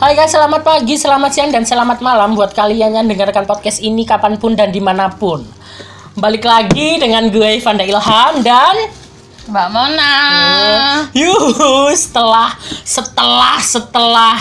Hai 0.00 0.16
guys, 0.16 0.32
selamat 0.32 0.64
pagi, 0.64 0.96
selamat 0.96 1.28
siang, 1.28 1.52
dan 1.52 1.68
selamat 1.68 2.00
malam 2.00 2.32
buat 2.32 2.56
kalian 2.56 2.96
yang 2.96 3.04
dengarkan 3.04 3.44
podcast 3.44 3.84
ini 3.84 4.08
kapan 4.08 4.40
pun 4.40 4.56
dan 4.56 4.72
di 4.72 4.80
mana 4.80 5.12
pun. 5.12 5.44
Balik 6.16 6.40
lagi 6.40 6.96
dengan 6.96 7.28
gue 7.28 7.60
Vanda 7.60 7.84
Ilham 7.84 8.40
dan 8.40 8.88
Mbak 9.44 9.68
Mona. 9.68 10.14
Yuh, 11.12 11.92
setelah 11.92 12.56
setelah 12.80 13.60
setelah 13.60 14.40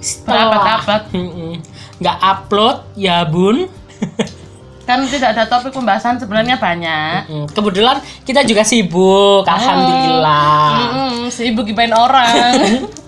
setelah. 0.00 0.80
Mm-mm. 1.12 1.60
nggak 2.00 2.16
upload 2.24 2.88
ya 2.96 3.28
bun. 3.28 3.68
Kan 4.88 5.04
tidak 5.12 5.36
ada 5.36 5.44
topik 5.44 5.76
pembahasan 5.76 6.16
sebenarnya 6.16 6.56
banyak. 6.56 7.28
Mm, 7.28 7.46
Kebetulan 7.52 8.00
kita 8.24 8.40
juga 8.40 8.64
sibuk, 8.64 9.44
alhamdulillah. 9.44 10.64
Mm-mm, 10.80 11.28
sibuk 11.28 11.68
gibain 11.68 11.92
orang. 11.92 12.88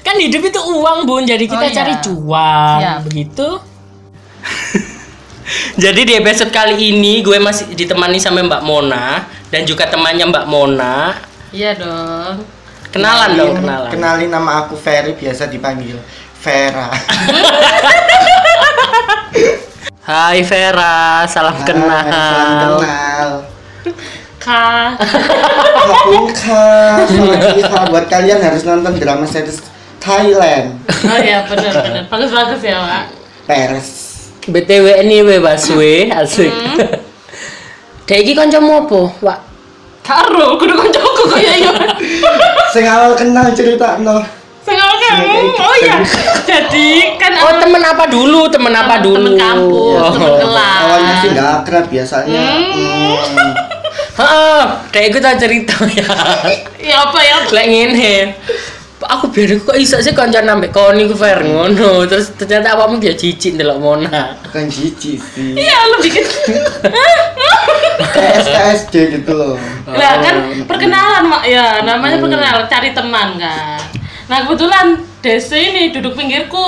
Kan 0.00 0.16
hidup 0.16 0.42
itu 0.42 0.60
uang 0.60 1.04
bun, 1.04 1.22
jadi 1.22 1.42
kita 1.42 1.58
Oh, 1.58 1.70
iya. 1.70 1.74
cari 1.74 1.94
cuan, 2.00 2.78
Siap. 2.78 2.98
begitu. 3.06 3.48
jadi 5.82 6.00
di 6.02 6.12
episode 6.14 6.50
kali 6.50 6.92
ini 6.92 7.20
gue 7.20 7.38
masih 7.38 7.72
ditemani 7.72 8.16
sama 8.16 8.42
Mbak 8.42 8.62
Mona 8.62 9.26
dan 9.48 9.62
juga 9.64 9.86
temannya 9.86 10.26
Mbak 10.28 10.46
Mona. 10.46 11.18
Iya 11.50 11.76
dong. 11.76 12.44
Kenalan 12.88 13.30
dong, 13.34 13.52
kenalan. 13.56 13.90
Kenalin 13.90 14.28
nama 14.28 14.64
aku 14.64 14.76
Ferry, 14.76 15.12
biasa 15.12 15.48
dipanggil 15.48 15.96
Vera. 16.38 16.92
Hai 20.02 20.42
Vera, 20.42 21.22
salam 21.26 21.56
Hai, 21.56 21.64
kenal. 21.64 22.04
Salam 22.04 22.74
kenal. 22.78 23.28
Kak. 24.42 24.98
Aku 24.98 26.26
Kak. 26.34 27.06
Sawadika. 27.06 27.78
Buat 27.94 28.06
kalian 28.10 28.42
harus 28.42 28.66
nonton 28.66 28.98
drama 28.98 29.22
series 29.22 29.62
Thailand. 30.02 30.82
Oh 31.06 31.18
iya 31.18 31.46
benar 31.46 31.72
benar. 31.78 32.02
Bagus-bagus 32.10 32.60
ya, 32.60 32.82
Pak. 32.82 33.04
Peres. 33.46 33.88
BTW 34.42 35.06
ini 35.06 35.22
we 35.22 35.38
baswe, 35.38 36.10
asik. 36.10 36.50
Dek 38.02 38.18
iki 38.26 38.34
kancamu 38.34 38.82
apa, 38.82 39.00
Wak? 39.22 39.38
Karo, 40.02 40.58
kudu 40.58 40.74
koncoku 40.74 41.30
kok 41.30 41.38
ya 41.38 41.54
iya. 41.54 41.70
Sing 42.74 42.82
awal 42.82 43.14
kenal 43.14 43.54
cerita 43.54 44.02
no. 44.02 44.18
Sing 44.66 44.74
awal 44.74 44.98
kan. 44.98 45.22
Oh 45.62 45.74
iya. 45.78 46.02
Jadi 46.42 47.14
kan 47.22 47.30
Oh, 47.38 47.54
temen 47.62 47.78
apa 47.78 48.10
dulu? 48.10 48.50
Temen 48.50 48.74
apa 48.74 48.98
dulu? 48.98 49.14
temen 49.22 49.34
kampus, 49.38 50.02
Oh. 50.02 50.10
temen 50.10 50.34
kelas. 50.42 50.80
Awalnya 50.82 51.14
sih 51.22 51.28
nggak 51.30 51.48
akrab 51.62 51.84
biasanya. 51.86 52.42
Hmm. 52.42 53.70
Heeh, 54.12 54.62
dek 54.92 55.04
iku 55.08 55.18
tak 55.24 55.40
cerita 55.40 55.76
ya. 55.98 56.12
Ya 56.76 56.96
apa 57.08 57.18
ya? 57.24 57.36
Lek 57.48 57.66
ngene. 57.68 58.14
Aku 59.02 59.34
biar 59.34 59.58
kok 59.58 59.74
iso 59.74 59.98
sih 59.98 60.14
kancan 60.14 60.46
ambek 60.46 60.70
kon 60.70 60.94
iku 60.94 61.16
fair 61.18 61.42
ngono. 61.42 62.06
Terus 62.06 62.30
ternyata 62.38 62.78
awakmu 62.78 63.02
dia 63.02 63.16
jijik 63.16 63.58
ndelok 63.58 63.82
Mona. 63.82 64.38
Bukan 64.46 64.70
jijik 64.70 65.18
sih. 65.18 65.58
Iya 65.58 65.78
lebih 65.96 66.22
kecil. 66.22 66.62
Kayak 68.14 68.34
SKSD 68.46 68.94
gitu 69.18 69.32
loh. 69.34 69.56
Lah 69.90 70.22
kan 70.22 70.64
perkenalan 70.70 71.24
mak 71.26 71.42
ya 71.50 71.82
namanya 71.82 72.22
perkenalan 72.22 72.68
cari 72.70 72.94
teman 72.94 73.40
kan. 73.40 73.80
Nah 74.30 74.38
kebetulan 74.46 75.02
Desi 75.22 75.54
ini 75.54 75.94
duduk 75.94 76.18
pinggirku. 76.18 76.66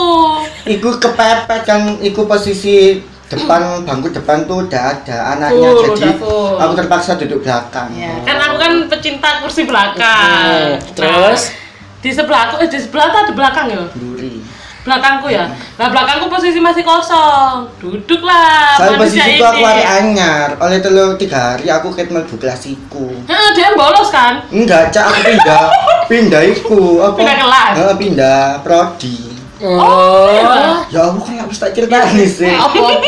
Iku 0.62 1.03
kepepet 1.03 1.67
kan, 1.67 1.98
iku 1.98 2.23
posisi 2.23 3.03
depan 3.28 3.83
bangku 3.89 4.12
depan 4.12 4.44
tuh 4.44 4.69
udah 4.69 4.83
ada 4.94 5.17
anaknya 5.36 5.70
Full, 5.72 5.97
jadi 5.97 6.12
full. 6.20 6.61
aku 6.61 6.72
terpaksa 6.77 7.17
duduk 7.17 7.41
belakang. 7.41 7.89
Ya, 7.97 8.12
kan 8.22 8.36
aku 8.36 8.56
kan 8.61 8.72
pecinta 8.92 9.41
kursi 9.41 9.64
belakang. 9.64 10.77
Terus? 10.92 11.41
Nah, 11.50 11.62
di 12.05 12.11
sebelahku 12.12 12.55
eh 12.61 12.69
di 12.69 12.78
sebelah 12.78 13.08
tuh 13.08 13.19
ada 13.25 13.33
belakang 13.33 13.67
ya. 13.72 13.80
Duri. 13.97 14.45
Belakangku 14.84 15.33
ya. 15.33 15.48
Nah 15.80 15.89
belakangku 15.89 16.29
posisi 16.29 16.61
masih 16.61 16.84
kosong. 16.84 17.64
Duduklah 17.80 18.77
Saya 18.77 19.01
manusia 19.01 19.24
posisiku 19.24 19.45
aku 19.48 19.63
hari 19.64 19.80
anyar, 19.80 20.48
oleh 20.61 20.79
telu 20.84 21.17
tiga 21.17 21.57
hari 21.57 21.73
aku 21.73 21.89
ket 21.96 22.13
mlebu 22.13 22.36
kelasiku. 22.36 23.08
Heeh, 23.24 23.48
dia 23.57 23.73
bolos 23.73 24.13
kan? 24.13 24.45
Enggak, 24.52 24.92
cak 24.92 25.08
aku 25.08 25.20
pindah, 25.24 25.64
pindah 26.13 26.42
iku 26.52 27.01
apa? 27.01 27.17
Pindah 27.17 27.36
kelas? 27.40 27.73
Heeh, 27.80 27.95
pindah 27.96 28.40
prodi. 28.61 29.17
Oh. 29.64 30.84
Ya 30.92 30.94
aku 31.14 31.23
kan 31.30 31.47
harus 31.47 31.58
tak 31.58 31.70
ceritain 31.73 32.27
sih. 32.27 32.51
Apa? 32.51 32.86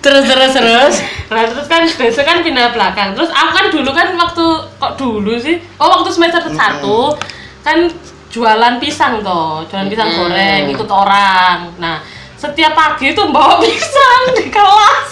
Terus 0.00 0.24
terus 0.24 0.52
terus. 0.56 0.94
Nah 1.28 1.44
terus 1.44 1.66
kan 1.68 1.84
biasa 1.84 2.20
kan 2.24 2.40
pindah 2.40 2.72
belakang. 2.72 3.12
Terus 3.12 3.28
aku 3.28 3.50
kan 3.52 3.66
dulu 3.68 3.90
kan 3.92 4.08
waktu 4.16 4.46
kok 4.80 4.92
dulu 4.96 5.36
sih? 5.36 5.60
Oh 5.76 6.00
waktu 6.00 6.08
semester 6.14 6.40
satu 6.48 7.12
kan 7.60 7.90
jualan 8.32 8.80
pisang 8.80 9.20
toh, 9.20 9.66
jualan 9.68 9.90
pisang 9.90 10.08
Mm-mm. 10.08 10.20
goreng 10.32 10.62
ikut 10.72 10.88
orang. 10.88 11.76
Nah 11.76 12.00
setiap 12.40 12.72
pagi 12.72 13.12
tuh 13.12 13.28
bawa 13.28 13.60
pisang 13.64 14.22
di 14.38 14.48
kelas. 14.48 15.08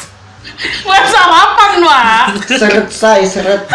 Buat 0.87 1.05
sarapan 1.13 1.73
wah. 1.85 2.25
Seret 2.47 2.89
saya 2.89 3.27
seret. 3.27 3.69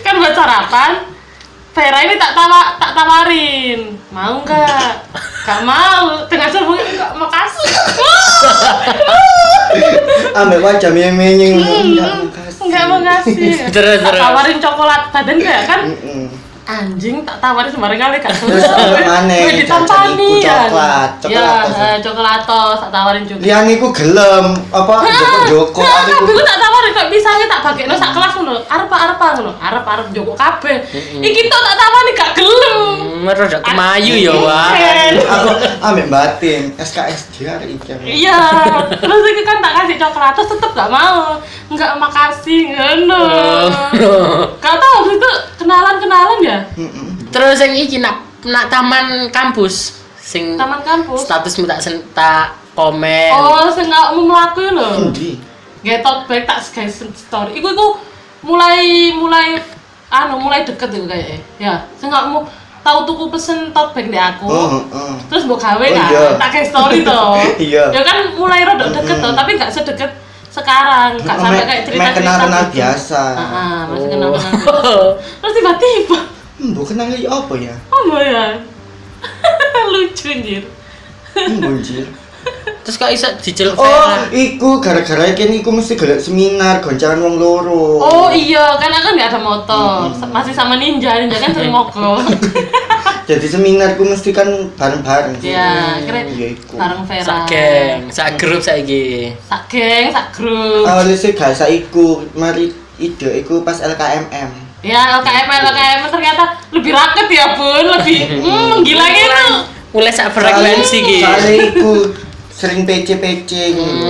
Kan 0.00 0.14
buat 0.16 0.32
sarapan. 0.32 1.12
Vera 1.74 2.06
ini 2.06 2.14
tak 2.14 2.38
tawa 2.38 2.78
tak 2.78 2.94
tawarin, 2.94 3.98
mau 4.14 4.38
nggak? 4.46 4.94
Gak 5.44 5.60
mau, 5.60 6.24
dengan 6.24 6.48
sebelumnya 6.48 6.88
nggak 6.88 7.12
mau 7.14 7.28
kasih. 7.28 7.68
Ambek 10.40 10.60
wajah 10.60 10.88
menye-menye 10.88 11.46
enggak 11.52 11.68
mau 12.16 12.28
kasih. 12.32 12.62
Nggak 12.64 12.84
mau 12.88 12.98
ngasih. 12.98 13.34
Terus, 13.68 13.98
Tak 14.00 14.08
terus. 14.08 14.20
tawarin 14.20 14.58
coklat 14.58 15.02
badan 15.12 15.36
nggak 15.36 15.60
kan? 15.68 15.80
Anjing 16.64 17.28
tak 17.28 17.44
tawarin 17.44 17.68
sembarang 17.68 18.00
kali 18.00 18.16
gak 18.24 18.32
Terus 18.40 18.64
maneh, 19.04 19.44
Gue 19.44 19.52
ditampani 19.60 20.40
iku 20.40 20.48
kan 20.48 20.64
coklat, 20.64 21.10
ya 21.28 21.44
coklatos. 21.44 21.76
eh, 21.76 21.96
coklatos 22.00 22.76
tak 22.80 22.88
tawarin 22.88 23.24
juga 23.28 23.44
Lian 23.44 23.68
iku 23.68 23.92
gelem 23.92 24.46
apa 24.72 24.92
joko-joko 25.04 25.84
Nah, 25.84 26.08
aku 26.08 26.24
ku 26.24 26.40
tak 26.40 26.56
tawarin 26.56 26.90
kok 26.96 27.08
pisangnya 27.12 27.46
tak 27.52 27.60
bagekno 27.60 27.92
sak 27.92 28.16
kelas 28.16 28.32
ngono. 28.40 28.64
Arep-arep 28.64 29.18
ngono. 29.20 29.52
Arep-arep 29.60 30.06
joko 30.16 30.32
kabeh. 30.32 30.76
Iki 31.20 31.40
tok 31.52 31.60
tak 31.60 31.76
tawani 31.76 32.12
gak. 33.24 33.34
Hmm, 33.34 33.44
rada 33.48 33.58
kemayu 33.64 34.14
ya, 34.20 34.34
Wak. 34.36 34.70
Aku 35.24 35.50
ambek 35.80 36.06
batin 36.12 36.62
SKSD 36.76 37.48
hari 37.48 37.74
iki. 37.74 37.92
Iya, 38.04 38.38
terus 39.00 39.22
iki 39.32 39.42
kan 39.42 39.58
tak 39.64 39.72
kasih 39.82 39.96
coklat 39.96 40.32
terus 40.36 40.48
tetep 40.52 40.70
gak 40.76 40.90
mau. 40.92 41.40
Enggak 41.72 41.92
makasih 41.96 42.60
ngono. 42.76 43.22
Oh. 43.24 44.44
Gak 44.60 44.76
tau 44.76 44.92
habis 45.00 45.16
itu 45.16 45.30
kenalan-kenalan 45.58 46.38
ya. 46.44 46.58
Terus 47.32 47.58
yang 47.64 47.74
iki 47.74 47.98
nak 47.98 48.22
nak 48.44 48.68
taman 48.68 49.32
kampus 49.32 49.96
sing 50.20 50.56
Taman 50.56 50.80
kampus. 50.84 51.24
statusmu 51.24 51.64
tak 51.68 51.80
sen- 51.80 52.04
tak 52.16 52.56
komen. 52.76 53.32
Oh, 53.32 53.68
sing 53.72 53.88
gak 53.88 54.12
mau 54.16 54.24
mlaku 54.24 54.64
lho. 54.72 55.08
Endi? 55.08 55.40
Get 55.84 56.00
tote 56.00 56.24
bag 56.28 56.48
tak 56.48 56.64
guys 56.72 56.96
story. 56.96 57.60
Iku 57.60 57.72
iku 57.72 57.86
mulai 58.44 59.12
mulai 59.12 59.60
anu 60.08 60.40
mulai 60.40 60.64
deket 60.64 60.92
itu 60.92 61.04
kayaknya. 61.04 61.38
Ya, 61.60 61.74
sing 62.00 62.08
gak 62.08 62.28
mau 62.32 62.44
tahu 62.84 62.98
tuku 63.08 63.24
pesen 63.32 63.72
tote 63.72 63.90
bag 63.92 64.06
di 64.06 64.18
aku. 64.20 64.44
Oh, 64.44 64.68
heeh. 64.76 65.12
Terus 65.26 65.48
mbok 65.48 65.56
gawe 65.56 65.80
Oh, 65.80 65.88
kan, 65.88 66.08
iya. 66.12 66.24
tak 66.36 66.48
kayak 66.52 66.66
story 66.68 66.98
toh. 67.00 67.40
Iya. 67.72 67.84
Ya 67.90 68.02
kan 68.04 68.16
mulai 68.36 68.60
rada 68.60 68.92
deket 68.92 69.18
toh, 69.18 69.32
tapi 69.32 69.56
gak 69.56 69.72
sedekat 69.72 70.12
sekarang, 70.52 71.16
gak 71.18 71.34
sampai 71.34 71.64
kayak 71.64 71.82
cerita-cerita. 71.82 72.20
kenal-kenal 72.20 72.62
gitu. 72.68 72.74
biasa. 72.78 73.22
Heeh, 73.34 73.76
masih. 73.88 74.08
Oh. 74.68 75.06
Terus 75.40 75.52
tiba-tiba, 75.56 76.18
Mbok 76.54 76.84
kenal 76.86 77.10
iki 77.10 77.26
apa 77.26 77.54
ya? 77.58 77.74
oh 77.90 78.20
ya. 78.20 78.44
Lucu 79.90 80.26
anjir. 80.30 80.62
Mbonjir. 81.34 82.06
Terus 82.84 83.00
kok 83.00 83.08
iso 83.08 83.24
diceluk 83.40 83.74
Oh, 83.74 84.12
iku 84.28 84.76
gara-gara 84.76 85.32
kene 85.32 85.64
iku 85.64 85.72
mesti 85.72 85.96
golek 85.96 86.20
seminar 86.20 86.84
goncangan 86.84 87.16
wong 87.16 87.40
loro. 87.40 87.96
Oh 87.98 88.28
iya, 88.28 88.76
kan 88.76 88.92
aku 88.92 89.16
nggak 89.16 89.32
ada 89.32 89.40
motor, 89.40 90.12
masih 90.28 90.52
sama 90.52 90.76
ninja, 90.76 91.16
ninja 91.16 91.40
kan 91.40 91.56
sering 91.56 91.72
mogok. 91.72 92.20
Jadi 93.24 93.46
seminar 93.48 93.96
ku 93.96 94.04
mesti 94.04 94.30
kan 94.36 94.48
bareng-bareng 94.76 95.40
sih. 95.40 95.56
Iya, 95.56 96.04
keren. 96.04 96.24
Iya 96.28 96.46
iku. 96.52 96.76
Bareng 96.76 97.02
Vera. 97.08 97.24
Sak 97.24 97.40
geng, 97.48 98.00
sak 98.12 98.28
grup 98.36 98.60
saiki. 98.60 99.32
Sak 99.48 99.62
geng, 99.72 100.12
sak 100.12 100.28
grup. 100.36 100.84
Awalnya 100.84 101.16
sih 101.16 101.32
gak 101.32 101.56
iku, 101.72 102.28
mari 102.36 102.68
ide 103.00 103.40
iku 103.40 103.64
pas 103.64 103.80
LKMM. 103.80 104.50
Ya 104.84 105.00
LKM, 105.16 105.48
LKM 105.48 106.00
ternyata 106.12 106.44
lebih 106.68 106.92
raket 106.92 107.26
ya 107.32 107.56
bun, 107.56 107.84
lebih 107.96 108.44
hmm, 108.44 108.84
gila 108.84 109.06
gitu. 109.16 109.44
Mulai 109.96 110.12
sak 110.12 110.28
frekuensi 110.36 110.98
ki. 111.00 111.18
Soalnya 111.24 111.52
iku 111.72 111.92
sering 112.54 112.86
PC-PC 112.86 113.50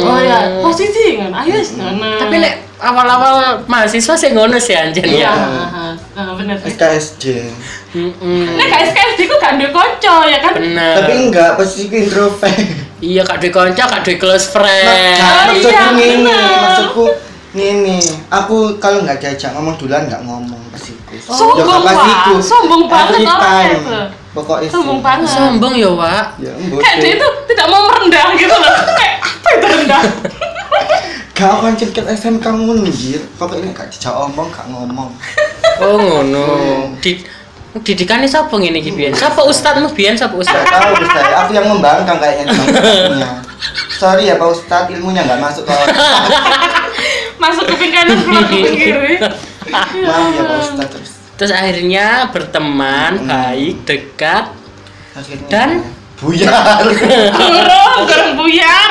Oh 0.05 0.21
ya, 0.21 0.61
posisi 0.61 1.17
kan, 1.17 1.33
ayo 1.33 1.55
wis, 1.57 1.79
ngono. 1.81 2.21
Tapi 2.21 2.43
nek 2.43 2.55
awal-awal 2.77 3.65
mahasiswa 3.65 4.15
sih 4.19 4.31
ngono 4.37 4.61
sih 4.61 4.77
iya, 4.77 4.93
Iya. 4.93 5.33
heeh, 5.33 5.93
heeh, 6.13 6.33
bener 6.37 6.57
sih. 6.61 6.75
Nek 7.95 8.67
gak 8.67 8.83
SKSD 8.91 9.21
ku 9.25 9.35
gak 9.39 9.55
duwe 9.55 9.71
konco 9.71 10.15
ya 10.25 10.39
kan? 10.39 10.53
Bener. 10.55 10.95
Tapi 10.99 11.13
enggak, 11.21 11.55
posisiku 11.55 11.95
introvert. 11.97 12.59
Iya, 12.99 13.23
kak 13.23 13.39
duwe 13.39 13.51
kanca, 13.51 13.85
kak 13.87 14.01
duwe 14.03 14.17
close 14.17 14.51
friend. 14.51 15.15
Nah, 15.15 15.47
Oh, 15.47 15.55
maksudku 15.55 15.71
iya, 15.71 15.83
ngene, 15.93 16.17
bener. 16.27 16.59
maksudku 16.59 17.05
ngene. 17.55 17.99
Aku 18.29 18.57
kalau 18.77 18.99
nggak 19.01 19.19
diajak 19.19 19.55
ngomong 19.55 19.75
duluan 19.77 20.03
nggak 20.05 20.23
ngomong 20.23 20.59
pas 20.69 20.83
iku. 20.83 21.15
Sombong 21.23 21.83
Ya, 21.87 22.03
iku. 22.05 22.35
sombong 22.43 22.83
banget 22.91 23.23
orangnya 23.23 24.11
pokoknya. 24.35 24.69
Sombong 24.69 24.99
banget. 24.99 25.31
Sombong 25.31 25.75
ya, 25.77 25.87
Wak. 25.89 26.27
ya 26.37 26.51
Kayak 26.51 26.97
dia 26.99 27.11
itu 27.15 27.27
tidak 27.47 27.67
mau 27.71 27.87
merendah 27.87 28.27
gitu 28.35 28.51
loh. 28.51 28.75
Kayak 28.91 29.17
apa 29.23 29.49
itu 29.53 29.67
rendah? 29.71 30.03
gak 31.35 31.51
akan 31.51 31.75
cerita 31.75 31.99
SMK 32.07 32.47
ngono 32.47 32.87
anjir 32.87 33.19
pokoknya 33.35 33.75
gak 33.75 33.91
dijak 33.91 34.15
omong 34.15 34.47
gak 34.49 34.71
ngomong 34.71 35.11
Oh, 35.83 35.99
ngono. 35.99 36.47
Di 37.03 37.19
didikannya 37.77 38.25
siapa 38.25 38.51
ngene 38.51 38.79
iki 38.79 38.91
biyen? 38.91 39.11
Siapa 39.11 39.43
ustadmu 39.43 39.91
biyen? 39.91 40.15
Siapa 40.15 40.31
ustad? 40.33 40.63
tahu 40.63 40.95
Ustaz 40.97 41.27
aku 41.41 41.51
yang 41.53 41.67
membangkang 41.67 42.19
kayaknya 42.19 42.55
sorry 43.91 44.29
ya 44.29 44.37
Pak 44.37 44.49
Ustadz 44.49 44.93
ilmunya 44.93 45.25
gak 45.25 45.41
masuk 45.41 45.65
ke 45.65 45.73
Masuk 47.41 47.65
kuping 47.67 47.91
kanan 47.91 48.15
keluar 48.17 48.45
kuping 48.47 48.67
kiri. 48.71 49.17
maaf 50.05 50.31
ya 50.31 50.43
Pak 50.45 50.59
Ustadz 50.61 50.91
terus 50.93 51.11
Terus 51.35 51.51
akhirnya 51.51 52.31
berteman, 52.31 53.19
Hmm. 53.19 53.27
baik, 53.27 53.83
dekat. 53.83 54.55
Akhirnya- 55.13 55.51
Dan? 55.51 55.71
buyar 56.15 56.79
Burung, 57.35 58.07
kurang 58.07 58.39
buyar. 58.39 58.91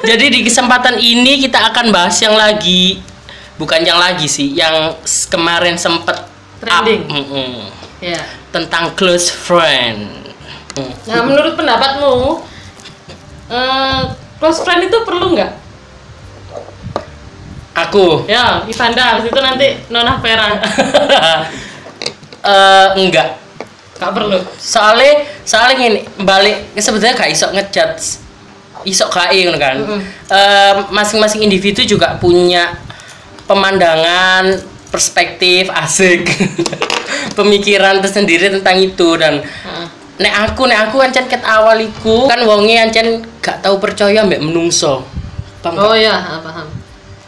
Jadi 0.00 0.30
di 0.30 0.40
kesempatan 0.40 0.96
ini 0.96 1.42
kita 1.42 1.58
akan 1.66 1.90
bahas 1.90 2.14
yang 2.16 2.32
lagi 2.32 3.02
bukan 3.58 3.82
yang 3.82 3.98
lagi 3.98 4.24
sih, 4.24 4.54
yang 4.54 4.94
kemarin 5.26 5.74
sempet 5.74 6.14
up. 6.14 6.30
Trending. 6.62 7.04
Mm-mm. 7.04 7.79
Ya. 8.00 8.20
tentang 8.48 8.96
close 8.96 9.28
friend. 9.28 10.08
Mm. 10.72 10.92
Nah, 11.04 11.20
menurut 11.28 11.52
pendapatmu, 11.52 12.40
eh, 13.52 14.00
close 14.40 14.64
friend 14.64 14.88
itu 14.88 14.98
perlu 15.04 15.36
nggak? 15.36 15.52
Aku 17.86 18.26
Ya, 18.26 18.66
Ivanda, 18.66 19.16
habis 19.16 19.30
itu 19.30 19.40
nanti 19.40 19.78
Nona 19.88 20.18
Vera. 20.18 20.48
eh 22.40 22.88
enggak. 22.96 23.36
Gak 24.00 24.12
perlu. 24.16 24.40
Soalnya 24.56 25.28
soalnya 25.44 25.76
gini, 25.76 26.00
balik 26.24 26.72
sebenarnya 26.80 27.14
gak 27.20 27.30
iso 27.30 27.46
ngejat 27.52 28.00
iso 28.88 29.06
kae 29.12 29.44
ngono 29.44 29.58
kan. 29.60 29.76
Mm-mm. 29.76 30.00
Eh, 30.32 30.74
masing-masing 30.88 31.44
individu 31.44 31.84
juga 31.84 32.16
punya 32.16 32.80
pemandangan, 33.44 34.56
perspektif 34.90 35.70
asik. 35.70 36.26
Pemikiran 37.38 38.02
tersendiri 38.02 38.50
tentang 38.50 38.76
itu 38.82 39.16
dan 39.16 39.40
Heeh. 39.40 39.86
nek 40.20 40.34
aku 40.50 40.68
nek 40.68 40.90
aku 40.90 41.00
ancen 41.00 41.24
ket 41.30 41.40
awal 41.46 41.78
iku 41.80 42.28
kan 42.28 42.42
wonge 42.44 42.76
ancen 42.76 43.24
gak 43.40 43.62
tahu 43.64 43.80
percaya 43.80 44.26
mbek 44.26 44.42
menungso. 44.42 45.06
Paham? 45.62 45.78
Oh 45.78 45.96
ya, 45.96 46.16
ah, 46.16 46.40
paham. 46.40 46.66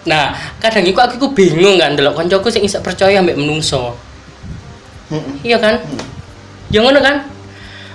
Nah, 0.03 0.35
kadang 0.59 0.83
iku 0.83 0.99
aku 0.99 1.15
iku 1.17 1.29
bingung 1.31 1.79
kan 1.79 1.95
delok 1.95 2.19
kancaku 2.19 2.51
sing 2.51 2.67
iso 2.67 2.83
percaya 2.83 3.23
mbek 3.23 3.39
menungso. 3.39 3.95
Mm-mm. 5.13 5.45
Iya 5.45 5.61
kan? 5.61 5.79
Ya 6.73 6.81
ngono 6.83 6.99
kan? 6.99 7.29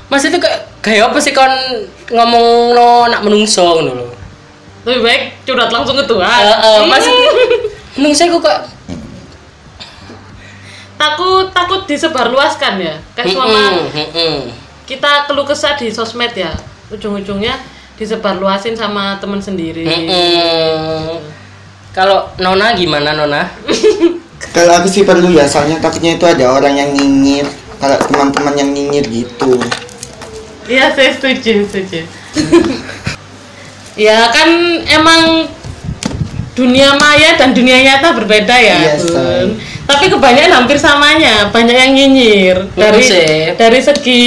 Mas 0.08 0.24
itu 0.24 0.40
kayak 0.40 0.72
kayak 0.80 1.12
apa 1.12 1.18
sih 1.20 1.36
kon 1.36 1.52
ngomong 2.14 2.72
lo 2.72 3.12
nak 3.12 3.26
menungso 3.26 3.66
ngono 3.66 3.92
lho. 3.92 4.08
Lebih 4.88 5.02
baik 5.04 5.24
curhat 5.44 5.68
langsung 5.74 6.00
ke 6.00 6.06
Tuhan. 6.08 6.44
Heeh, 6.48 6.80
Mas 6.88 7.04
itu 7.04 7.28
menungso 8.00 8.24
iku 8.24 8.40
kok 8.40 8.77
takut 10.98 11.54
takut 11.54 11.82
disebarluaskan 11.86 12.74
ya. 12.82 12.96
Kayak 13.16 13.34
selama 13.34 13.64
kita 14.84 15.30
keluh 15.30 15.46
kesah 15.46 15.78
di 15.78 15.94
sosmed 15.94 16.34
ya, 16.34 16.52
ujung-ujungnya 16.92 17.56
disebarluasin 17.98 18.74
sama 18.78 19.18
temen 19.22 19.40
sendiri. 19.40 19.86
Kalau 21.94 22.30
Nona 22.38 22.78
gimana 22.78 23.14
Nona? 23.18 23.48
kalau 24.56 24.74
aku 24.78 24.88
sih 24.90 25.02
perlu 25.06 25.34
ya 25.34 25.50
soalnya 25.50 25.82
takutnya 25.82 26.14
itu 26.18 26.26
ada 26.26 26.46
orang 26.54 26.78
yang 26.78 26.90
nyinyir 26.94 27.46
kalau 27.82 27.98
teman-teman 28.06 28.54
yang 28.54 28.70
nyinyir 28.70 29.06
gitu 29.10 29.58
Iya, 30.68 30.92
saya 30.92 31.16
setuju, 31.16 31.64
setuju. 31.64 32.04
ya 33.96 34.28
kan 34.36 34.50
emang 34.84 35.48
dunia 36.52 36.92
maya 37.00 37.40
dan 37.40 37.56
dunia 37.56 37.80
nyata 37.88 38.12
berbeda 38.12 38.52
ya, 38.52 38.76
Iya, 38.76 38.94
Bun. 39.00 39.48
Tapi 39.88 40.12
kebanyakan 40.12 40.52
hampir 40.52 40.76
samanya, 40.76 41.48
banyak 41.48 41.72
yang 41.72 41.92
nyinyir. 41.96 42.58
Dari 42.76 43.00
sih. 43.00 43.56
dari 43.56 43.80
segi 43.80 44.24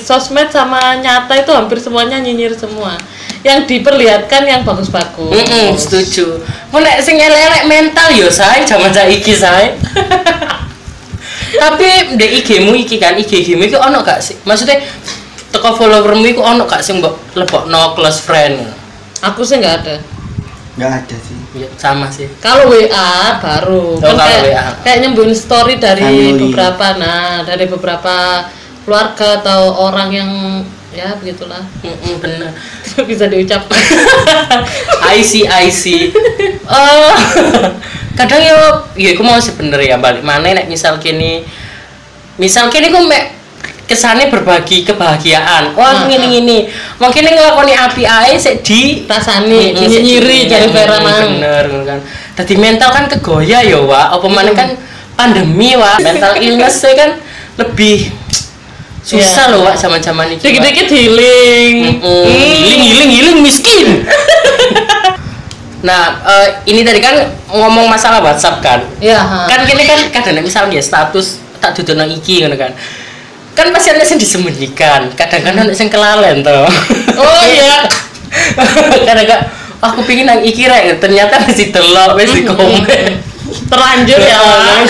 sosmed 0.00 0.48
sama 0.48 0.96
nyata 1.04 1.36
itu 1.36 1.52
hampir 1.52 1.76
semuanya 1.76 2.16
nyinyir 2.16 2.56
semua. 2.56 2.96
Yang 3.44 3.68
diperlihatkan 3.68 4.48
yang 4.48 4.64
bagus-bagus. 4.64 5.36
Mm-mm, 5.36 5.76
setuju. 5.76 6.40
Mau 6.72 6.80
nek 6.80 7.04
sing 7.04 7.20
elek-elek 7.20 7.68
mental 7.68 8.08
yo 8.16 8.32
say, 8.32 8.64
jaman 8.64 8.88
saiki 8.88 9.36
say. 9.36 9.76
Tapi 11.62 12.16
di 12.16 12.26
IG-mu 12.40 12.72
iki 12.72 12.96
kan, 12.96 13.12
IG 13.12 13.52
mu 13.60 13.68
iku 13.68 13.76
ono 13.76 14.00
gak 14.00 14.24
sih? 14.24 14.40
Maksudnya 14.48 14.80
teko 15.52 15.76
followermu 15.76 16.24
iku 16.32 16.40
ono 16.40 16.64
gak 16.64 16.80
sing 16.80 17.04
mbok 17.04 17.36
lebokno 17.36 17.92
close 17.92 18.24
friend? 18.24 18.64
Aku 19.20 19.44
sih 19.44 19.60
nggak 19.60 19.76
ada. 19.84 19.96
Nggak 20.72 20.92
ada 21.04 21.16
sih 21.20 21.36
Ya, 21.52 21.68
sama 21.76 22.08
sih. 22.08 22.32
Kalau 22.40 22.72
WA 22.72 23.36
baru 23.36 23.92
Oh, 23.92 24.00
kan 24.00 24.16
kalau 24.16 24.24
kayak, 24.24 24.42
WA. 24.48 24.64
kayak 24.80 24.98
nyembunyi 25.04 25.36
story 25.36 25.76
dari 25.76 26.00
Family. 26.00 26.48
beberapa 26.48 26.86
nah 26.96 27.44
dari 27.44 27.68
beberapa 27.68 28.48
keluarga 28.82 29.44
atau 29.44 29.60
orang 29.84 30.08
yang 30.08 30.30
ya 30.90 31.12
begitulah 31.16 31.60
bener. 32.16 32.56
Tidak 32.84 33.04
bisa 33.12 33.28
diucapkan 33.28 33.80
I 35.12 35.20
see, 35.20 35.44
I 35.44 35.68
see. 35.68 36.08
Eh, 36.08 37.12
kadang 38.18 38.40
yo, 38.40 38.56
ya 38.96 39.12
aku 39.12 39.20
mau 39.20 39.36
sebenernya 39.36 39.96
ya 39.96 39.98
balik 39.98 40.24
mana 40.24 40.52
nek 40.52 40.68
misal 40.68 40.96
kini, 40.96 41.44
misal 42.36 42.68
kini 42.68 42.88
aku 42.88 43.04
mek 43.04 43.41
kesannya 43.92 44.26
berbagi 44.26 44.82
kebahagiaan. 44.82 45.76
Wah 45.76 45.84
Ah, 45.84 46.08
gini 46.08 46.26
gini, 46.32 46.58
mungkin 46.96 47.28
ngelakoni 47.28 47.76
api 47.76 48.02
ae 48.02 48.32
sik 48.34 48.64
di 48.64 49.04
rasani 49.04 49.76
Mm-mm, 49.76 49.84
nyinyiri 49.84 50.38
sik- 50.42 50.48
dari 50.48 50.66
Vera 50.68 50.96
Mm, 50.96 51.04
mang 51.04 51.20
Bener 51.36 51.66
kan. 51.84 51.98
Tadi 52.32 52.54
mental 52.56 52.88
kan 52.90 53.04
kegoya 53.06 53.60
ya 53.60 53.76
wa, 53.78 54.08
apa 54.10 54.24
mana 54.26 54.50
kan 54.50 54.72
pandemi 55.12 55.76
wa, 55.76 56.00
mental 56.00 56.40
illness 56.40 56.80
e 56.80 56.96
kan 56.96 57.20
lebih 57.54 58.08
susah 59.02 59.44
Iya. 59.46 59.52
loh 59.52 59.60
wa 59.62 59.74
zaman-zaman 59.74 60.32
ini. 60.32 60.40
dikit-dikit 60.40 60.88
healing 60.88 61.76
Mm, 62.00 62.24
Giling, 62.24 62.80
giling, 62.80 63.10
giling, 63.12 63.38
miskin. 63.40 63.86
nah, 65.82 66.02
eh, 66.22 66.48
ini 66.64 66.80
tadi 66.80 67.02
kan 67.02 67.18
ngomong 67.48 67.86
masalah 67.86 68.22
WhatsApp 68.22 68.62
kan. 68.62 68.80
ya 68.96 69.18
ha. 69.18 69.44
Kan 69.44 69.66
kini 69.66 69.82
kan 69.82 69.98
kadang 70.08 70.40
misalnya 70.40 70.78
status 70.78 71.42
tak 71.58 71.74
dudono 71.74 72.02
iki 72.04 72.40
ngono 72.40 72.54
kan. 72.54 72.70
Kan 73.52 73.68
pasti 73.68 73.92
ada 73.92 74.00
yang 74.00 74.16
disembunyikan, 74.20 75.12
kadang 75.12 75.42
kan 75.44 75.54
ada 75.60 75.72
yang 75.76 75.90
kelalen 75.92 76.40
toh. 76.40 76.64
oh 77.20 77.42
iya. 77.44 77.84
Kadang 79.08 79.28
kan 79.28 79.40
aku 79.84 80.00
pingin 80.08 80.24
nang 80.24 80.40
iki 80.40 80.64
rek, 80.64 80.96
ternyata 81.04 81.36
masih 81.44 81.68
delok, 81.68 82.16
masih 82.16 82.48
komen. 82.48 83.12
terlanjur 83.68 84.20
ya 84.24 84.38
Wak. 84.40 84.88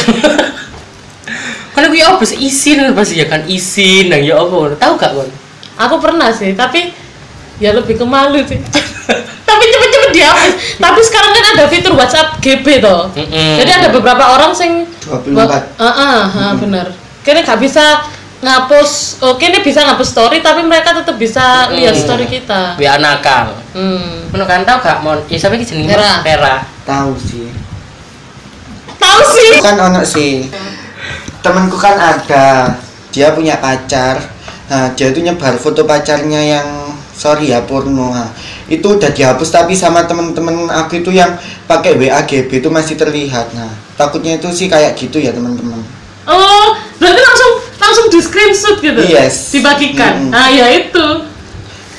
Kan 1.75 1.83
aku 1.91 1.95
ya 1.99 2.15
apa 2.15 2.23
sih 2.23 2.39
isin 2.39 2.95
pasti 2.95 3.19
ya 3.19 3.27
kan 3.27 3.43
isin 3.51 4.15
nang 4.15 4.23
ya 4.23 4.39
apa? 4.39 4.79
Tahu 4.79 4.93
gak 4.95 5.11
kon? 5.11 5.31
aku 5.73 5.97
pernah 5.99 6.29
sih 6.31 6.53
tapi 6.53 6.93
ya 7.59 7.73
lebih 7.75 7.99
ke 7.99 8.05
malu 8.07 8.41
sih. 8.47 8.61
Tapi 9.53 9.69
cepet-cepet 9.69 10.11
dihapus 10.17 10.53
tapi 10.81 11.01
sekarang 11.05 11.31
kan 11.37 11.45
ada 11.53 11.65
fitur 11.69 11.93
WhatsApp 11.93 12.41
GB 12.41 12.81
toh. 12.81 13.13
Mm-mm. 13.13 13.61
jadi 13.61 13.85
ada 13.85 13.89
beberapa 13.93 14.33
orang 14.33 14.57
sing 14.57 14.89
24 15.05 15.77
Ah, 15.77 15.85
ah, 15.85 16.21
ah, 16.25 16.51
bener. 16.57 16.89
Kini 17.21 17.45
nggak 17.45 17.61
bisa 17.61 18.01
ngapus, 18.43 18.91
oke 19.23 19.41
ini 19.41 19.63
bisa 19.63 19.87
ngapus 19.87 20.09
story, 20.11 20.43
tapi 20.43 20.61
mereka 20.61 20.91
tetap 20.93 21.15
bisa 21.15 21.71
lihat 21.71 21.95
Mm. 21.95 22.03
story 22.03 22.27
kita. 22.27 22.75
Biar 22.75 22.99
nakal. 22.99 23.55
Hmm. 23.71 24.27
Kan 24.29 24.67
tau 24.67 24.83
gak 24.83 24.99
mon? 25.01 25.23
Ya 25.31 25.39
sampe 25.39 25.57
iki 25.57 25.65
jenenge 25.65 25.95
Vera. 25.95 26.21
Vera. 26.21 26.57
tahu 26.83 27.15
sih 27.15 27.47
Tahu 28.99 29.21
sih. 29.25 29.51
kan 29.63 29.79
ono 29.81 30.03
sih 30.03 30.51
temanku 31.39 31.75
kan 31.75 31.95
ada 31.95 32.75
dia 33.09 33.31
punya 33.31 33.59
pacar 33.59 34.19
nah 34.67 34.91
dia 34.91 35.11
tuh 35.11 35.21
nyebar 35.21 35.55
foto 35.55 35.83
pacarnya 35.83 36.39
yang 36.39 36.67
sorry 37.13 37.51
ya 37.51 37.63
porno 37.63 38.11
nah, 38.11 38.31
itu 38.67 38.83
udah 38.83 39.11
dihapus 39.11 39.53
tapi 39.53 39.75
sama 39.75 40.03
temen-temen 40.03 40.67
aku 40.67 41.03
itu 41.03 41.13
yang 41.13 41.35
pakai 41.67 41.95
WAGB 41.95 42.51
itu 42.51 42.67
masih 42.67 42.95
terlihat 42.97 43.53
nah 43.53 43.71
takutnya 43.95 44.35
itu 44.35 44.51
sih 44.51 44.67
kayak 44.67 44.95
gitu 44.95 45.19
ya 45.19 45.31
teman-teman 45.31 45.79
Oh, 46.23 46.79
langsung 47.93 48.09
di 48.09 48.21
screenshot 48.25 48.77
gitu. 48.81 49.01
Yes. 49.05 49.53
Dibagikan. 49.53 50.27
Mm. 50.27 50.31
Nah, 50.33 50.49
ya 50.49 50.67
itu. 50.73 51.07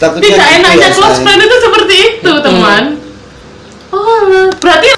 takutnya 0.02 0.26
Tidak 0.26 0.48
gitu 0.50 0.58
enaknya 0.58 0.90
ya, 0.90 0.98
close 0.98 1.16
say. 1.16 1.24
friend 1.24 1.42
itu 1.46 1.58
seperti 1.62 1.96
itu, 2.02 2.32
teman. 2.42 2.84
Oh, 3.94 4.50
berarti 4.58 4.90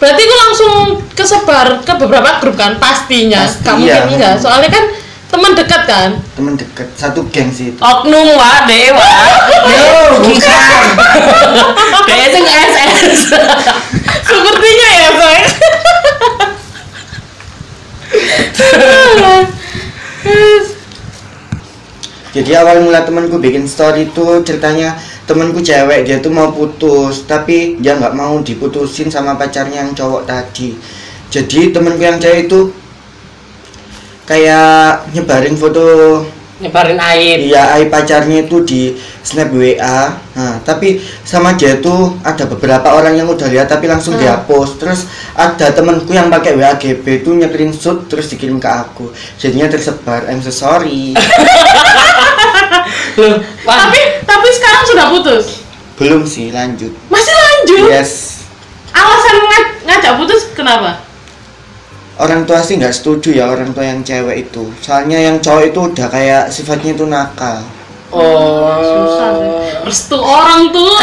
berarti 0.00 0.22
gue 0.24 0.38
langsung 0.48 0.72
kesebar 1.12 1.84
ke 1.84 1.92
beberapa 2.00 2.40
grup 2.40 2.56
kan 2.56 2.80
pastinya. 2.80 3.44
Pasti, 3.44 3.60
Kamu 3.60 3.84
iya. 3.84 4.08
mungkin 4.08 4.16
enggak, 4.16 4.34
soalnya 4.40 4.72
kan 4.72 4.84
teman 5.28 5.52
dekat 5.52 5.82
kan. 5.84 6.10
temen 6.32 6.56
deket 6.56 6.88
satu 6.96 7.20
geng 7.28 7.52
sih 7.52 7.76
itu 7.76 7.80
Oknum 7.84 8.32
wa 8.32 8.64
dewa. 8.64 9.12
Yo, 9.68 10.24
bukan. 10.24 10.84
Kayak 12.08 12.40
SS. 12.40 13.36
Sepertinya 14.32 14.88
ya, 14.96 15.08
Boy. 15.12 15.38
Jadi 22.38 22.62
awal 22.62 22.86
mula 22.86 23.02
temanku 23.02 23.42
bikin 23.42 23.66
story 23.66 24.06
itu 24.06 24.46
ceritanya 24.46 24.94
temanku 25.26 25.58
cewek 25.58 26.06
dia 26.06 26.22
tuh 26.22 26.30
mau 26.30 26.54
putus 26.54 27.26
tapi 27.26 27.74
dia 27.82 27.98
nggak 27.98 28.14
mau 28.14 28.38
diputusin 28.38 29.10
sama 29.10 29.34
pacarnya 29.34 29.82
yang 29.82 29.90
cowok 29.90 30.22
tadi 30.22 30.78
jadi 31.34 31.74
temanku 31.74 31.98
yang 31.98 32.22
cewek 32.22 32.46
itu 32.46 32.70
kayak 34.22 35.08
nyebarin 35.10 35.58
foto 35.58 35.82
nyebarin 36.58 36.98
aib 36.98 37.38
Iya, 37.54 37.74
ai 37.74 37.86
pacarnya 37.86 38.42
itu 38.42 38.66
di 38.66 38.90
snap 39.22 39.54
WA. 39.54 40.10
Nah, 40.34 40.58
tapi 40.66 40.98
sama 41.22 41.54
dia 41.54 41.78
tuh 41.78 42.18
ada 42.26 42.50
beberapa 42.50 42.98
orang 42.98 43.14
yang 43.14 43.30
udah 43.30 43.46
lihat 43.46 43.70
tapi 43.70 43.86
langsung 43.86 44.18
Hmm. 44.18 44.26
dihapus. 44.26 44.74
Terus 44.74 45.00
ada 45.38 45.70
temanku 45.70 46.10
yang 46.10 46.26
pakai 46.26 46.58
WA 46.58 46.74
GB 46.74 47.22
itu 47.22 47.30
nge-screenshot 47.30 48.10
terus 48.10 48.26
dikirim 48.34 48.58
ke 48.58 48.66
aku. 48.66 49.14
Jadinya 49.38 49.70
tersebar. 49.70 50.26
I'm 50.26 50.42
so 50.42 50.50
sorry. 50.50 51.14
Loh, 53.18 53.34
Tapi 53.64 54.00
tapi 54.22 54.48
sekarang 54.48 54.82
sudah 54.86 55.06
putus. 55.10 55.44
Belum 55.94 56.22
sih, 56.22 56.54
lanjut. 56.54 56.94
Masih 57.08 57.34
lanjut. 57.34 57.90
Yes. 57.90 58.46
Alasan 58.88 59.34
nga- 59.42 59.74
ngajak 59.84 60.12
putus 60.16 60.42
kenapa? 60.54 61.02
Orang 62.16 62.42
tua 62.44 62.58
sih 62.58 62.74
nggak 62.74 62.90
setuju 62.90 63.30
ya 63.32 63.46
orang 63.46 63.70
tua 63.70 63.82
yang 63.84 64.02
cewek 64.02 64.48
itu. 64.48 64.70
Soalnya 64.78 65.18
yang 65.18 65.38
cowok 65.38 65.64
itu 65.66 65.78
udah 65.84 66.06
kayak 66.08 66.44
sifatnya 66.48 66.94
itu 66.94 67.04
nakal. 67.04 67.62
oh 68.10 68.74
Susah 68.78 69.30
sih. 69.34 69.50
Restu 69.84 70.16
orang 70.16 70.70
tua. 70.70 70.98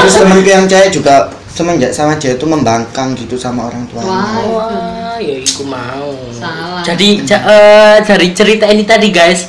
Terus 0.00 0.14
temanku 0.16 0.48
yang 0.48 0.66
cewek 0.66 0.90
juga 0.90 1.14
semenjak 1.46 1.90
sama 1.90 2.14
dia 2.16 2.34
itu 2.34 2.46
membangkang 2.46 3.14
gitu 3.14 3.34
sama 3.34 3.66
orang 3.66 3.86
tuanya. 3.86 4.10
Wah. 4.10 4.42
Wah, 4.48 5.16
ya 5.18 5.36
iku 5.38 5.62
mau. 5.66 6.10
Salah. 6.34 6.82
Jadi 6.82 7.22
ja- 7.22 7.44
eh, 7.44 7.96
dari 8.02 8.30
cerita 8.32 8.66
ini 8.66 8.82
tadi 8.82 9.10
guys, 9.10 9.46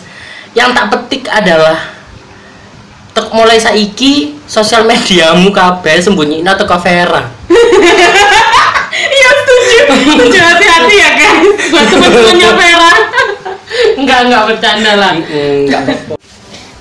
yang 0.54 0.76
tak 0.76 1.01
petik 1.12 1.28
adalah 1.28 1.76
tek 3.12 3.28
mulai 3.36 3.60
saiki 3.60 4.40
sosial 4.48 4.88
mediamu 4.88 5.52
kabeh 5.52 6.00
sembunyiin 6.00 6.48
atau 6.48 6.64
Vera. 6.80 7.28
Iya 8.92 9.30
setuju. 9.44 9.80
Setuju 9.92 10.40
hati-hati 10.40 10.96
ya 10.96 11.10
guys. 11.20 11.48
Buat 11.68 11.86
teman-temannya 11.92 12.50
Vera. 12.64 12.94
Enggak 14.00 14.20
enggak 14.24 14.44
bercanda 14.48 14.92
lah. 14.96 15.14
Enggak. 15.20 15.84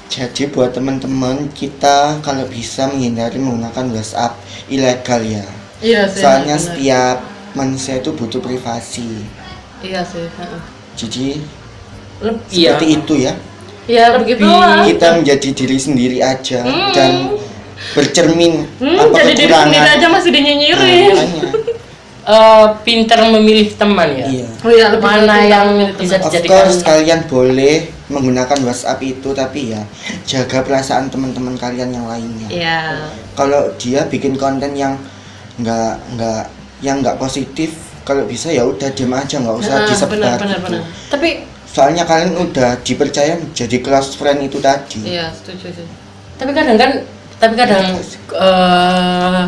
Jadi 0.06 0.42
buat 0.54 0.70
teman-teman 0.70 1.50
kita 1.50 2.22
kalau 2.22 2.46
bisa 2.46 2.86
menghindari 2.86 3.42
menggunakan 3.42 3.90
WhatsApp 3.90 4.38
ilegal 4.70 5.22
ya. 5.26 5.42
Iya 5.82 6.06
sih. 6.06 6.22
Soalnya 6.22 6.54
benar. 6.54 6.66
setiap 6.70 7.16
manusia 7.58 7.98
itu 7.98 8.14
butuh 8.14 8.38
privasi. 8.38 9.26
Iya 9.82 10.06
sih. 10.06 10.30
Jadi 10.94 11.26
Iya. 12.54 12.78
seperti 12.78 12.86
itu 12.94 13.14
ya. 13.26 13.34
Ya 13.90 14.14
begitu 14.14 14.46
lah. 14.46 14.86
Kita 14.86 15.18
menjadi 15.18 15.48
diri 15.50 15.76
sendiri 15.76 16.18
aja 16.22 16.62
Hmm. 16.62 16.94
dan 16.94 17.10
bercermin 17.90 18.68
Hmm, 18.76 18.94
apa 18.94 19.16
jadi 19.18 19.32
diri 19.36 19.50
sendiri 19.52 19.88
aja 19.90 20.06
masih 20.06 20.30
Nah, 20.30 20.36
dinyinyirin. 20.36 21.10
makanya. 21.10 21.44
Eh, 22.20 22.66
pinter 22.84 23.16
memilih 23.26 23.74
teman 23.74 24.06
ya. 24.12 24.22
Iya. 24.22 24.46
Oh 24.60 24.70
iya, 24.70 24.86
lebih 24.92 25.02
Mana 25.02 25.34
lebih 25.34 25.50
yang 25.50 25.68
bisa 25.98 26.14
teman. 26.14 26.20
Of 26.20 26.24
dijadikan 26.30 26.52
course 26.62 26.80
kalian 26.84 27.20
boleh 27.26 27.74
menggunakan 28.06 28.58
WhatsApp 28.60 29.00
itu 29.02 29.28
tapi 29.32 29.72
ya 29.72 29.82
jaga 30.22 30.62
perasaan 30.62 31.10
teman-teman 31.10 31.56
kalian 31.56 31.90
yang 31.90 32.06
lainnya. 32.06 32.46
Iya. 32.46 32.78
kalau 33.32 33.72
dia 33.74 34.04
bikin 34.04 34.36
konten 34.36 34.76
yang 34.76 34.94
nggak 35.56 35.92
nggak 36.14 36.42
yang 36.80 37.00
nggak 37.00 37.16
positif 37.16 37.72
kalau 38.00 38.22
bisa 38.22 38.46
ya 38.48 38.62
udah 38.62 38.88
diam 38.90 39.10
aja 39.10 39.34
nggak 39.36 39.56
usah 39.56 39.74
Nah, 39.74 39.88
disebar 39.88 40.10
benar, 40.12 40.36
benar, 40.36 40.48
gitu. 40.52 40.66
benar. 40.70 40.82
Tapi 41.08 41.28
soalnya 41.70 42.02
kalian 42.02 42.34
udah 42.34 42.82
dipercaya 42.82 43.38
jadi 43.54 43.76
close 43.78 44.18
friend 44.18 44.42
itu 44.42 44.58
tadi. 44.58 45.14
Iya, 45.14 45.30
setuju 45.30 45.70
sih. 45.70 45.86
tapi 46.34 46.56
kadang 46.56 46.80
kan 46.80 46.90
tapi 47.36 47.52
kadang 47.52 47.84
eh 48.32 49.42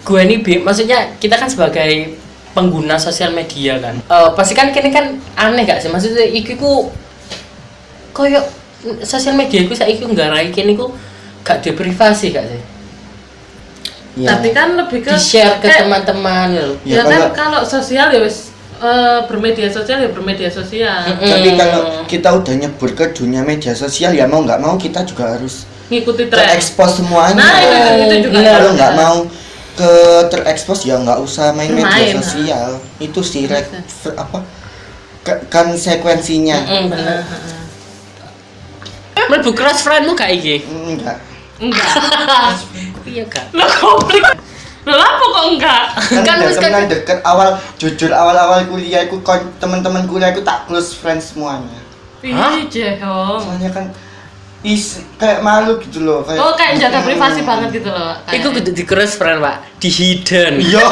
gue 0.00 0.20
ini 0.22 0.38
Bi, 0.38 0.62
maksudnya 0.62 1.18
kita 1.18 1.34
kan 1.34 1.50
sebagai 1.50 2.14
pengguna 2.54 2.94
sosial 2.94 3.34
media 3.34 3.76
kan. 3.82 3.98
Eh, 3.98 4.28
pasti 4.32 4.54
kan 4.54 4.70
kini 4.70 4.88
kan 4.88 5.18
aneh 5.34 5.66
gak 5.66 5.82
sih? 5.82 5.90
Maksudnya 5.90 6.22
iki 6.24 6.54
ku 6.54 6.88
koyo 8.14 8.38
sosial 9.02 9.34
media 9.34 9.66
ku 9.66 9.74
saiki 9.74 10.06
nggarai 10.06 10.54
kini 10.54 10.72
ku 10.72 10.94
gak 11.42 11.60
di 11.60 11.74
privasi 11.74 12.30
gak 12.30 12.46
sih? 12.46 12.62
Ya. 14.16 14.32
Tapi 14.32 14.54
kan 14.54 14.78
lebih 14.78 15.04
ke 15.04 15.12
di 15.12 15.20
share 15.20 15.60
ke 15.60 15.68
teman-teman 15.68 16.54
gitu 16.54 16.72
Ya, 16.88 16.96
Ya, 16.96 17.02
kan 17.02 17.10
kalau- 17.12 17.32
kalau 17.34 17.60
sosial 17.66 18.08
ya 18.08 18.22
wis 18.22 18.54
eh, 18.78 19.20
bermedia 19.24 19.68
sosial 19.68 19.98
ya 19.98 20.08
bermedia 20.08 20.48
sosial. 20.48 21.00
Mm-mm. 21.06 21.26
tapi 21.26 21.48
kalau 21.54 21.80
kita 22.04 22.28
udah 22.30 22.54
nyebur 22.56 22.90
ke 22.92 23.12
dunia 23.12 23.40
media 23.40 23.72
sosial 23.72 24.10
ya 24.10 24.24
mau 24.24 24.40
nggak 24.40 24.58
mau 24.58 24.76
kita 24.76 25.02
juga 25.02 25.32
harus 25.32 25.64
Ngikuti 25.86 26.26
tren. 26.26 26.42
terekspos 26.44 26.98
semuanya 26.98 27.38
Nah, 27.38 27.56
itu, 27.94 28.04
itu, 28.04 28.16
juga. 28.26 28.36
Benar. 28.36 28.52
kalau 28.54 28.70
nggak 28.74 28.92
mau 28.94 29.16
ke 29.72 29.92
terekspos 30.28 30.80
ya 30.82 30.96
nggak 30.96 31.18
usah 31.18 31.52
main 31.52 31.68
media 31.68 31.86
Main, 31.86 32.16
sosial 32.16 32.68
itu 32.98 33.20
sih 33.20 33.44
f- 33.44 34.12
apa 34.12 34.40
ke- 35.22 35.44
konsekuensinya 35.46 36.58
Mm-mm, 36.60 36.84
bener. 36.88 37.20
Heeh. 37.22 37.54
Mlebu 39.26 39.50
cross 39.52 39.80
friend 39.80 40.06
lu 40.06 40.12
gak 40.12 40.30
iki 40.30 40.62
enggak 40.62 41.18
Enggak. 41.56 41.88
iya 43.08 43.24
kan 43.26 43.48
Lo 43.50 43.64
komplit. 43.64 44.22
Lo 44.86 44.94
apa 44.94 45.18
kok 45.20 45.44
enggak? 45.48 45.82
kan, 45.98 46.22
Kan 46.22 46.36
wis 46.42 46.56
kan- 46.56 46.86
deket 46.86 47.18
awal 47.20 47.48
jujur 47.74 48.08
awal-awal 48.08 48.62
kuliah 48.64 49.02
aku 49.02 49.18
teman-teman 49.58 50.06
kuliah 50.06 50.30
aku 50.30 50.40
tak 50.40 50.62
close 50.64 50.94
friends 50.94 51.34
semuanya 51.34 51.82
Jehong. 52.66 53.38
soalnya 53.38 53.70
kan 53.70 53.90
is 54.62 54.98
kayak 55.14 55.42
malu 55.42 55.78
gitu 55.80 56.02
loh 56.02 56.22
kayak 56.22 56.38
Oh, 56.38 56.54
kayak 56.54 56.78
jaga 56.80 56.98
Hmm. 56.98 57.06
privasi 57.06 57.40
banget 57.42 57.68
gitu 57.72 57.86
loh. 57.86 58.14
kayak. 58.24 58.42
Kudu 58.42 58.70
di 58.72 58.82
cross 58.82 59.14
friend 59.14 59.38
pak 59.38 59.56
di 59.76 59.88
hidden 59.88 60.54
iya 60.58 60.82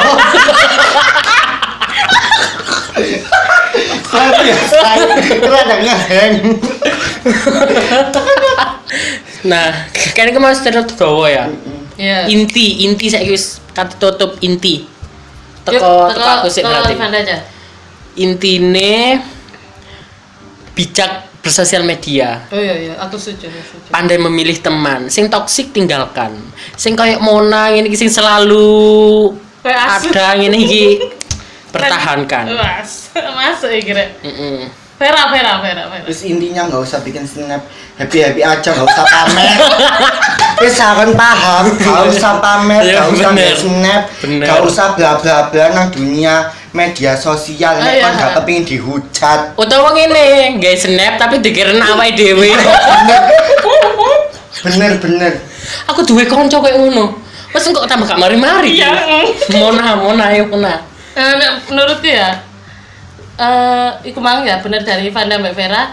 saya 4.05 4.29
biasa 4.37 4.77
rada 5.41 5.75
ngeheng 5.77 6.33
nah 9.43 9.67
kayaknya 10.11 10.31
kamu 10.31 10.47
harus 10.47 10.61
terus 10.61 10.87
ya 11.25 11.45
Iya. 11.95 12.27
inti 12.27 12.83
inti 12.83 13.07
saya 13.07 13.23
wis 13.25 13.63
kata 13.75 13.93
tutup 13.99 14.39
inti. 14.39 14.87
Teko 15.67 16.09
teko 16.15 16.29
aku 16.41 16.47
sih 16.47 16.63
berarti. 16.63 16.95
Intine 18.15 19.19
bijak 20.71 21.27
bersosial 21.43 21.83
media. 21.83 22.47
Oh 22.49 22.57
iya 22.57 22.75
iya, 22.79 22.93
aku 22.97 23.19
setuju, 23.19 23.51
pandai 23.91 24.17
memilih 24.17 24.57
teman. 24.63 25.11
Sing 25.11 25.27
toksik 25.27 25.75
tinggalkan. 25.75 26.33
Sing 26.79 26.95
kayak 26.95 27.19
Mona 27.19 27.69
ini 27.75 27.91
sing 27.93 28.07
selalu 28.07 29.35
Kayak 29.61 29.81
ada 30.01 30.27
ini 30.39 30.57
iki. 30.63 30.85
Pertahankan. 31.75 32.55
Mas, 32.55 33.11
masuk 33.11 33.67
ya 33.67 33.81
kira. 33.83 34.03
Mm-mm. 34.23 34.71
Vera, 34.95 35.27
Vera, 35.27 35.59
Vera, 35.59 35.83
Vera. 35.91 36.03
terus 36.07 36.23
intinya 36.23 36.71
nggak 36.71 36.81
usah 36.81 37.03
bikin 37.03 37.27
snap. 37.27 37.67
Happy 37.99 38.23
happy 38.23 38.41
aja 38.43 38.69
nggak 38.71 38.87
usah 38.87 39.03
pamer. 39.03 39.55
Wis 40.63 40.79
akan 40.79 41.09
paham 41.19 41.65
nggak 41.75 42.03
usah 42.15 42.39
pamer 42.39 42.79
Iya, 42.79 43.03
nggak 43.03 43.07
usah 43.11 43.29
bener. 43.35 43.43
nge 43.43 43.59
snap 43.59 44.01
nggak 44.23 44.59
usah 44.63 44.87
bla 44.95 45.11
bla 45.19 45.37
bla 45.51 45.65
nang 45.75 45.87
dunia 45.91 46.47
media 46.71 47.11
sosial. 47.19 47.75
Oh, 47.75 47.83
nek 47.83 47.91
iya. 47.91 48.03
kan 48.07 48.11
nggak 48.15 48.31
kepingin 48.39 48.63
dihujat. 48.63 49.39
Utawa 49.59 49.91
ngene 49.95 50.59
gak 50.63 50.75
snap 50.79 51.13
tapi 51.19 51.43
dikira 51.43 51.75
awake 51.75 52.15
dhewe. 52.15 52.51
Bener. 54.65 54.91
Bener 55.03 55.33
aku 55.89 56.01
duwe 56.05 56.23
kanca 56.25 56.57
kayak 56.61 56.77
ngono. 56.79 57.19
Wes 57.55 57.63
kok 57.71 57.87
tambah 57.87 58.03
gak 58.03 58.19
mari-mari 58.19 58.79
Iya. 58.83 58.91
Mona 59.55 59.95
Mona 59.95 60.27
ayo 60.35 60.47
Mona. 60.51 60.83
Eh, 61.15 61.33
nek 61.39 61.63
menurutku 61.71 62.11
ya, 62.11 62.43
eh, 63.39 63.89
iku 64.09 64.19
mang 64.23 64.43
ya 64.47 64.59
bener 64.63 64.81
dari 64.83 65.11
Vanda 65.11 65.39
Mbak 65.39 65.55
Vera 65.55 65.83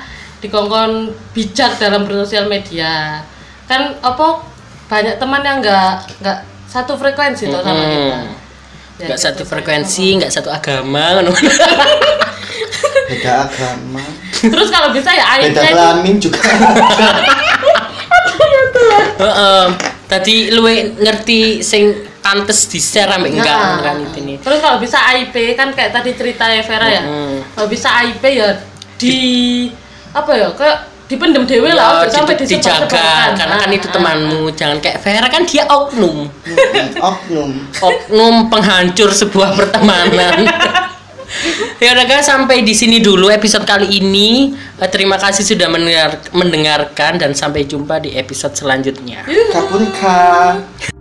dikongkon 0.42 1.14
bijak 1.34 1.78
dalam 1.78 2.06
bersosial 2.06 2.50
media. 2.50 3.22
Kan 3.70 3.94
apa 4.02 4.42
banyak 4.90 5.16
teman 5.16 5.42
yang 5.46 5.62
nggak 5.62 6.18
nggak 6.22 6.38
satu 6.66 6.98
frekuensi 6.98 7.46
toh 7.48 7.62
sama 7.62 7.82
Mm-mm. 7.82 7.92
kita. 7.92 8.18
Ya, 9.02 9.06
nggak 9.08 9.18
gitu 9.18 9.26
satu 9.26 9.42
frekuensi 9.48 10.06
nggak 10.20 10.30
satu 10.30 10.52
agama 10.52 11.18
beda 13.08 13.32
agama 13.48 14.04
Terus 14.42 14.68
kalau 14.70 14.90
bisa 14.94 15.10
ya 15.12 15.38
beda 15.42 15.60
kelamin 15.74 16.16
juga 16.20 16.38
Heeh. 19.22 19.64
Tadi 20.10 20.50
luwe 20.52 20.92
ngerti 20.98 21.62
sing 21.64 21.94
pantes 22.22 22.64
di 22.66 22.78
share 22.78 23.10
ambek 23.10 23.34
enggak 23.34 23.52
Nah. 23.52 23.82
kan 23.82 23.96
itu 24.00 24.18
nih. 24.22 24.36
Terus 24.38 24.58
kalau 24.58 24.78
bisa 24.78 24.98
IP 25.12 25.34
kan 25.52 25.68
kayak 25.70 25.90
tadi 25.92 26.14
cerita 26.14 26.46
ya 26.46 26.62
Vera 26.62 26.86
ya. 26.86 27.02
Mm. 27.02 27.34
Kalau 27.52 27.66
bisa 27.66 27.88
IP 28.04 28.22
ya 28.30 28.48
di 28.96 29.18
apa 30.12 30.30
ya 30.32 30.48
kayak 30.54 30.78
dipendem 31.04 31.44
dewe 31.44 31.68
lah 31.68 32.00
Ya, 32.00 32.08
ojo 32.08 32.14
sampai 32.14 32.34
di- 32.38 32.48
dijaga 32.48 33.34
karena 33.34 33.58
kan 33.58 33.68
Ah, 33.68 33.74
itu 33.74 33.84
ah, 33.84 33.92
temanmu 33.92 34.40
jangan 34.54 34.78
kayak 34.78 34.98
Vera 34.98 35.26
kan 35.26 35.42
dia 35.42 35.66
oknum 35.66 36.24
oknum 36.96 37.50
oknum 37.76 38.34
penghancur 38.48 39.10
sebuah 39.10 39.52
pertemanan 39.52 40.48
Ya 41.80 41.96
udah 41.96 42.04
guys, 42.04 42.22
sampai 42.22 42.60
di 42.60 42.70
sini 42.72 43.00
dulu 43.00 43.26
episode 43.26 43.64
kali 43.64 43.88
ini. 43.98 44.52
Eh, 44.76 44.86
Terima 44.86 45.16
kasih 45.16 45.42
sudah 45.42 45.64
mendengar- 45.66 46.20
mendengarkan 46.30 47.16
dan 47.16 47.32
sampai 47.32 47.64
jumpa 47.64 47.98
di 47.98 48.12
episode 48.12 48.52
selanjutnya. 48.52 49.24
Kapun 49.50 49.88
kak. 49.90 50.91